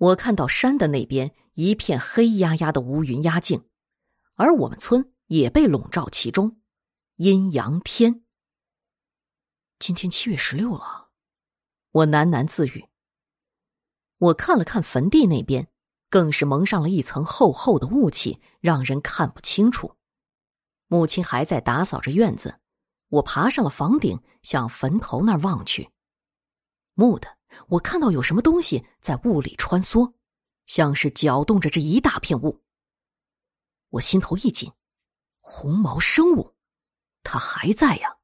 [0.00, 3.66] 我看到山的那边一片黑压压的乌云压境，
[4.34, 6.58] 而我们村也被笼罩其中，
[7.16, 8.24] 阴阳天。
[9.78, 11.10] 今天七月十六了，
[11.90, 12.86] 我喃喃自语。
[14.16, 15.68] 我看了看坟地那边，
[16.08, 19.96] 更是蒙上了一层厚厚的雾气，让人看不清楚。
[20.86, 22.58] 母亲还在打扫着院子，
[23.10, 25.90] 我爬上了房顶，向坟头那儿望去。
[26.94, 27.28] 蓦地。
[27.68, 30.12] 我看到有什么东西在雾里穿梭，
[30.66, 32.62] 像是搅动着这一大片雾。
[33.88, 34.72] 我心头一紧，
[35.40, 36.54] 红毛生物，
[37.24, 38.18] 它还在呀。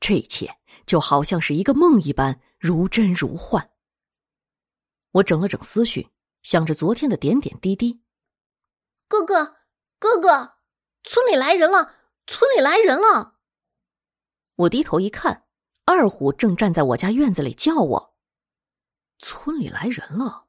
[0.00, 3.70] 这一切就好像是一个梦一般，如真如幻。
[5.10, 6.08] 我整了整思绪，
[6.42, 8.00] 想着昨天的点点滴滴。
[9.08, 9.56] 哥哥，
[9.98, 10.54] 哥哥，
[11.02, 11.96] 村里来人了！
[12.26, 13.38] 村里来人了！
[14.54, 15.48] 我低头一看。
[15.92, 18.14] 二虎正站在我家院子里叫我。
[19.18, 20.46] 村里来人了，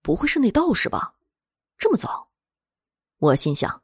[0.00, 1.16] 不会是那道士吧？
[1.76, 2.30] 这么早，
[3.18, 3.82] 我心想。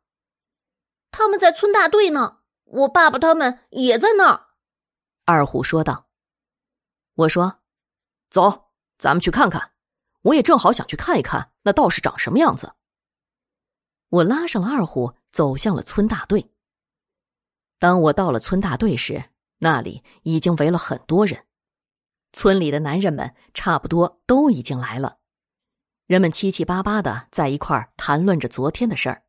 [1.11, 4.47] 他们在村大队呢，我爸爸他们也在那儿。
[5.27, 6.09] 二虎说道。
[7.17, 7.61] 我说
[8.31, 9.73] ：“走，咱们去看看。
[10.23, 12.73] 我也正好想去看一看那道士长什么样子。”
[14.09, 16.51] 我拉上了二虎，走向了村大队。
[17.79, 19.31] 当我到了村大队时，
[19.65, 21.47] 那里已经围了很多人，
[22.35, 25.21] 村里的男人们差不多都已经来了，
[26.07, 29.25] 人们七七八八的在一块儿谈论着昨天的事儿，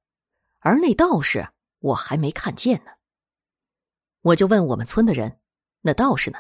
[0.60, 1.48] 而那道士
[1.80, 2.92] 我还没看见呢。
[4.24, 5.40] 我就问我们村的人
[5.80, 6.40] ：“那道士呢？”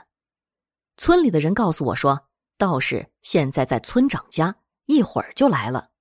[0.98, 2.28] 村里的人告诉我说
[2.60, 4.58] ：“道士现在在村长家，
[4.88, 5.92] 一会儿就来了。”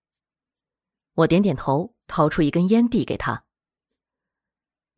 [1.15, 3.45] 我点点头，掏出一根烟递给他：“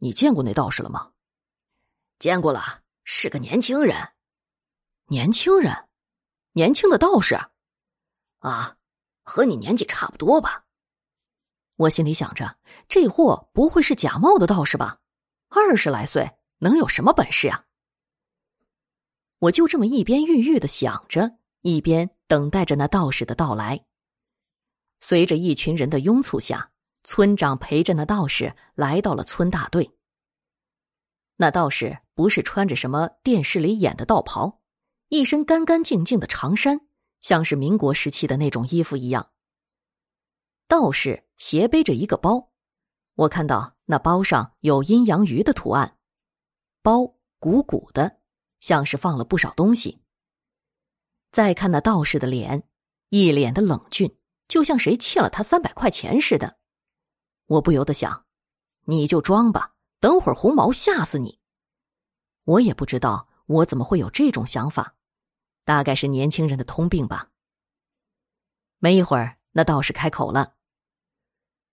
[0.00, 1.12] 你见过那道士了吗？”
[2.18, 3.96] 见过了，是个年轻人。
[5.06, 5.88] 年轻人，
[6.52, 7.36] 年轻的道士，
[8.40, 8.76] 啊，
[9.22, 10.64] 和你年纪差不多吧？
[11.76, 14.98] 我心里想着，这货不会是假冒的道士吧？
[15.48, 17.66] 二十来岁，能有什么本事呀？
[19.38, 23.86] 我就这么一边郁郁的想着，一边等待着那道士的到来。
[24.98, 26.72] 随着一群人的拥簇下，
[27.04, 29.88] 村长陪着那道士来到了村大队。
[31.36, 34.62] 那道士不是穿着什么电视里演的道袍，
[35.08, 36.80] 一身干干净净的长衫，
[37.20, 39.30] 像是民国时期的那种衣服一样。
[40.66, 42.50] 道士斜背着一个包，
[43.16, 45.98] 我看到那包上有阴阳鱼的图案，
[46.80, 48.18] 包鼓鼓的，
[48.60, 50.00] 像是放了不少东西。
[51.32, 52.66] 再看那道士的脸，
[53.10, 54.16] 一脸的冷峻，
[54.48, 56.56] 就像谁欠了他三百块钱似的。
[57.44, 58.24] 我不由得想，
[58.86, 59.74] 你就装吧。
[60.00, 61.38] 等会儿红毛吓死你！
[62.46, 64.94] 我也不知道我怎么会有这种想法，
[65.64, 67.30] 大概是年轻人的通病吧。
[68.78, 70.54] 没一会儿，那道士开口了：“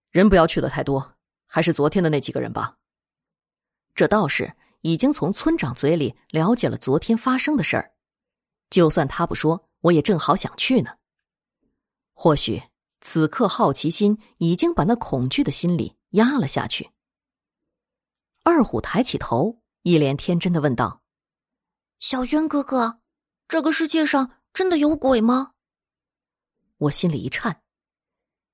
[0.09, 2.77] 人不要去的太多，还是昨天的那几个人吧。”
[3.93, 7.93] 这道士已经从村长嘴里了解了昨天发生的事儿，
[8.71, 10.97] 就算他不说，我也正好想去呢。
[12.13, 12.63] 或许
[13.01, 16.89] 此刻好奇心已经把那恐惧的心理压了下去。
[18.43, 21.01] 二虎抬起头，一脸天真的问道
[21.99, 23.01] ：“小轩哥哥，
[23.49, 25.53] 这个世界上真的有鬼吗？”
[26.79, 27.61] 我心里一颤，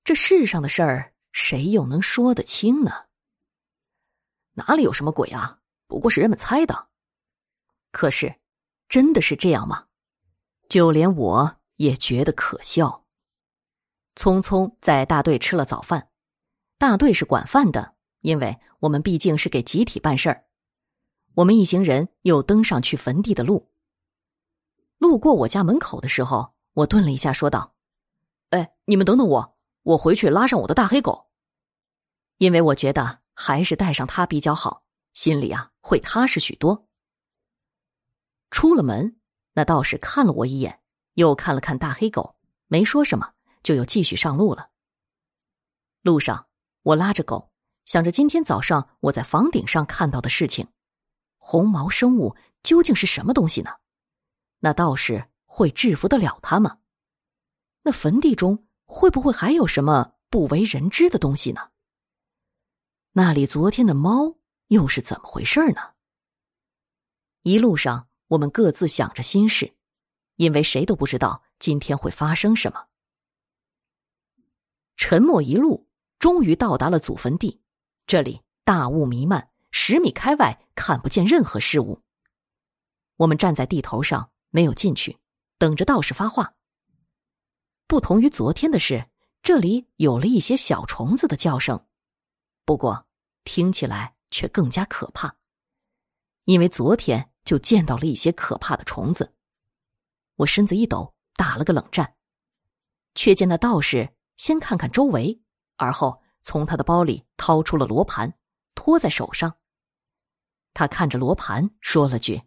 [0.02, 3.06] 这世上的事儿，谁又能说得清呢？
[4.54, 5.60] 哪里有什么鬼啊？
[5.86, 6.88] 不过是人们猜的。
[7.92, 8.40] 可是，
[8.88, 9.86] 真的是这样吗？
[10.68, 13.06] 就连我也觉得可笑。
[14.16, 16.10] 匆匆在大队吃了早饭，
[16.76, 17.94] 大队是管饭的。
[18.22, 20.44] 因为我们毕竟是给集体办事儿，
[21.34, 23.70] 我们一行人又登上去坟地的路。
[24.98, 27.74] 路过我家门口的时候，我顿了一下，说道
[28.50, 31.30] ：“哎，你们等等我，我回去拉上我的大黑狗。”
[32.38, 36.86] 因为我觉得还是带上它比较好，心里啊会踏实许多。
[38.50, 39.20] 出了门，
[39.54, 40.80] 那道士看了我一眼，
[41.14, 42.36] 又看了看大黑狗，
[42.66, 44.70] 没说什么，就又继续上路了。
[46.02, 46.46] 路上，
[46.82, 47.50] 我拉着狗。
[47.86, 50.68] 想着今天早上我在房顶上看到的事情，
[51.42, 53.70] 红毛生物究竟是什么东西呢？
[54.60, 56.78] 那道士会制服得了他吗？
[57.82, 61.70] 那坟地中会不会还有什么不为人知的东西呢？
[63.12, 64.36] 那里昨天的猫
[64.68, 65.94] 又是怎么回事呢？
[67.42, 69.74] 一路上我们各自想着心事，
[70.36, 72.86] 因为谁都不知道今天会发生什么。
[74.96, 75.88] 沉默一路，
[76.18, 77.62] 终于到达了祖坟地。
[78.06, 82.02] 这里大雾弥漫，十米开外看不见任何事物。
[83.16, 85.18] 我们站在地头上，没有进去，
[85.58, 86.54] 等着道士发话。
[87.86, 89.08] 不同于昨天的是，
[89.42, 91.86] 这里有了一些小虫子的叫声，
[92.64, 93.06] 不过
[93.44, 95.36] 听起来却更加可怕，
[96.44, 99.34] 因为昨天就见到了一些可怕的虫子。
[100.36, 102.14] 我身子一抖，打了个冷战，
[103.14, 105.40] 却见那道士先看看周围，
[105.76, 108.32] 而后从他的包里掏出了罗盘，
[108.74, 109.54] 托在手上。
[110.72, 112.42] 他看着罗盘，说了句：“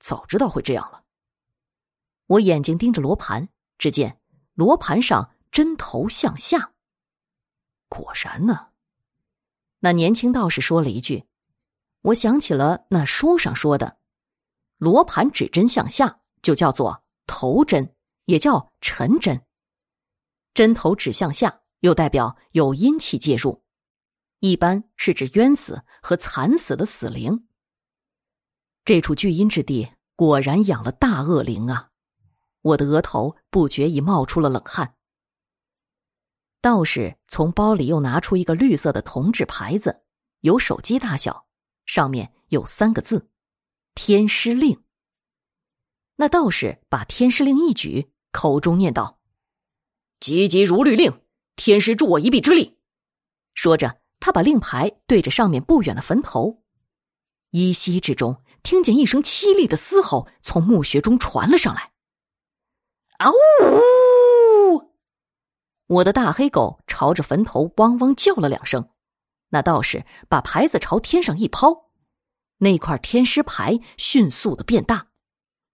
[0.00, 1.04] 早知道会这样了。”
[2.26, 4.20] 我眼睛盯着罗盘，只见
[4.54, 6.72] 罗盘上针头向下。
[7.88, 8.68] 果然呢，
[9.80, 11.26] 那年轻道士说了一句
[12.02, 13.98] ：“我想起了那书上说的，
[14.78, 17.96] 罗盘指针向下。”就叫做头针，
[18.26, 19.46] 也叫沉针。
[20.52, 23.63] 针头指向下，又代表有阴气介入，
[24.44, 27.46] 一般是指冤死和惨死的死灵。
[28.84, 31.88] 这处聚阴之地果然养了大恶灵啊！
[32.60, 34.96] 我的额头不觉已冒出了冷汗。
[36.60, 40.02] 道士从包里又拿出一个绿色的铜纸牌子，
[40.40, 41.46] 有手机大小，
[41.86, 43.26] 上面有三个字
[43.96, 44.78] ：“天师令。”
[46.16, 49.18] 那道士把天师令一举，口中念道
[50.20, 51.22] ：“急急如律令，
[51.56, 52.76] 天师助我一臂之力。”
[53.54, 56.62] 说着，他把令牌对着上面不远的坟头，
[57.50, 61.92] 依稀之中听见一声凄厉的嘶吼从墓穴中传了上来。
[63.18, 64.94] 嗷呜！
[65.88, 68.88] 我的大黑狗朝着坟头汪汪叫了两声。
[69.50, 71.90] 那道士把牌子朝天上一抛，
[72.56, 75.08] 那块天师牌迅速的变大。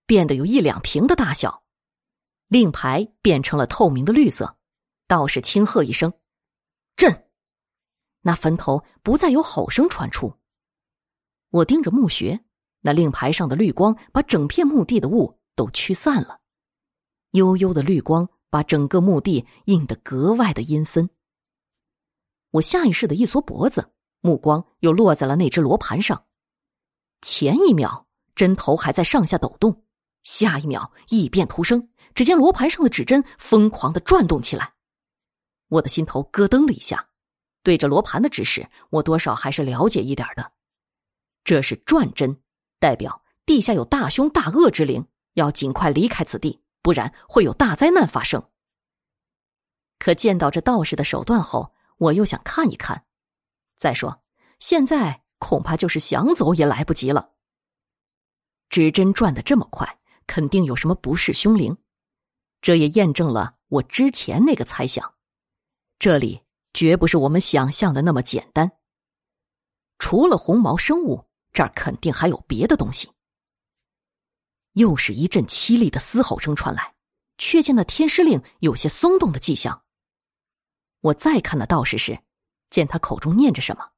[0.06, 1.62] 变得有一两瓶的大小，
[2.49, 4.56] 令牌变成了透明的绿色。
[5.06, 6.12] 道士轻喝一声：“！”
[8.22, 10.34] 那坟头不再有吼声传出。
[11.50, 12.40] 我盯着墓穴，
[12.81, 16.40] 那令牌上的绿光把整片墓地的雾都驱散了，
[17.32, 21.11] 悠悠的绿光把整个墓地映得格外的阴森。
[22.52, 23.90] 我下意识的一缩脖子，
[24.20, 26.25] 目光又落在了那只罗盘上。
[27.20, 29.84] 前一秒，针头还在上下抖动。
[30.23, 34.75] 下一秒，异变突生，只见罗盘上的指针疯狂的转动起来，
[35.69, 37.10] 我的心头咯噔了一下。
[37.62, 40.53] 对着罗盘的指示，我多少还是了解一点的。
[41.45, 42.41] 这是转针，
[42.79, 48.43] 代表地下有大凶大恶之灵，要尽快离开此地，不然会有大灾难发生。
[49.99, 53.05] 可见到这道士的手段后，我又想看一看。
[53.79, 54.23] 再说，
[54.59, 57.31] 现在恐怕就是想走也来不及了。
[58.69, 59.97] 指针转的这么快。
[60.27, 61.77] 肯定有什么不是凶灵，
[62.61, 65.15] 这也验证了我之前那个猜想。
[65.99, 68.70] 这里绝不是我们想象的那么简单。
[69.99, 73.11] 除了红毛生物，这儿肯定还有别的东西。
[74.72, 76.94] 又是一阵凄厉的嘶吼声传来，
[77.38, 79.82] 却见那天师令有些松动的迹象。
[81.00, 82.19] 我再看那道士时，
[82.70, 83.90] 见他口中念着什么，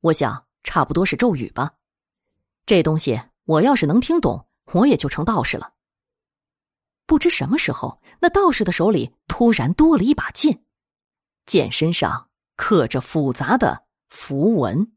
[0.00, 1.72] 我想差不多是咒语吧。
[2.66, 4.46] 这东西我要是能听懂。
[4.72, 5.72] 我也就成道士了。
[7.04, 10.64] 不知什么时候，那道士的手里突然多了一把剑，
[11.50, 14.92] 剑身上刻着复杂的符文。